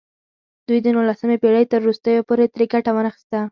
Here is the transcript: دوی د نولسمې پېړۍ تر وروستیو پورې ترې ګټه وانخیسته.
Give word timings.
دوی 0.67 0.79
د 0.83 0.87
نولسمې 0.95 1.37
پېړۍ 1.41 1.65
تر 1.71 1.79
وروستیو 1.81 2.27
پورې 2.29 2.45
ترې 2.53 2.65
ګټه 2.73 2.91
وانخیسته. 2.93 3.39